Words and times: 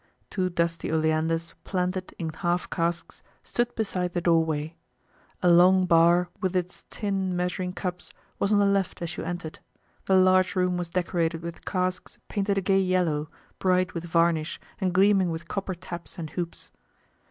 Two 0.31 0.49
dusty 0.49 0.91
oleanders 0.91 1.53
planted 1.63 2.15
in 2.17 2.29
half 2.31 2.67
casks 2.71 3.21
stood 3.43 3.75
beside 3.75 4.13
the 4.13 4.19
doorway. 4.19 4.75
A 5.43 5.47
long 5.51 5.85
bar 5.85 6.27
with 6.41 6.55
its 6.55 6.85
tin 6.89 7.35
measuring 7.35 7.71
cups 7.71 8.11
was 8.39 8.51
on 8.51 8.57
the 8.57 8.65
left 8.65 9.03
as 9.03 9.15
you 9.15 9.23
entered. 9.23 9.59
The 10.05 10.15
large 10.17 10.55
room 10.55 10.75
was 10.75 10.89
decorated 10.89 11.43
with 11.43 11.65
casks 11.65 12.17
painted 12.29 12.57
a 12.57 12.61
gay 12.61 12.79
yellow, 12.81 13.29
bright 13.59 13.93
with 13.93 14.05
varnish, 14.05 14.59
and 14.79 14.91
gleaming 14.91 15.29
with 15.29 15.47
copper 15.47 15.75
taps 15.75 16.17
and 16.17 16.31
hoops. 16.31 16.71